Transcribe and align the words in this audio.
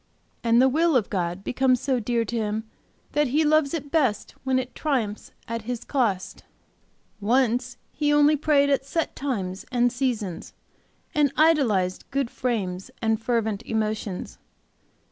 And 0.43 0.59
the 0.59 0.67
will 0.67 0.95
of 0.95 1.11
God 1.11 1.43
becomes 1.43 1.79
so 1.79 1.99
dear 1.99 2.25
to 2.25 2.35
him 2.35 2.63
that 3.11 3.27
he 3.27 3.43
loves 3.45 3.71
it 3.75 3.91
best 3.91 4.33
when 4.43 4.57
it 4.57 4.73
'triumphs 4.73 5.29
at 5.47 5.61
his 5.65 5.85
cost.' 5.85 6.41
"Once 7.19 7.77
he 7.91 8.11
only 8.11 8.35
prayed 8.35 8.71
at 8.71 8.83
set 8.83 9.15
times 9.15 9.63
and 9.71 9.91
seasons, 9.93 10.53
and 11.13 11.31
idolized 11.37 12.05
good 12.09 12.31
frames 12.31 12.89
and 12.99 13.21
fervent 13.21 13.61
emotions. 13.61 14.39